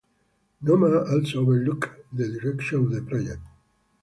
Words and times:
Noma 0.63 1.03
also 1.11 1.41
overlooked 1.41 2.11
the 2.11 2.27
direction 2.27 2.79
of 2.79 2.91
the 2.91 3.03
project. 3.03 3.41